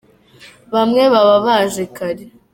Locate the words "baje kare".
1.45-2.25